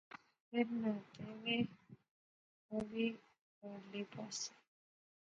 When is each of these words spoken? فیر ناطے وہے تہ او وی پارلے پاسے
فیر 0.47 0.67
ناطے 0.81 1.21
وہے 1.31 1.57
تہ 1.73 1.85
او 2.71 2.77
وی 2.91 3.05
پارلے 3.59 4.01
پاسے 4.11 4.51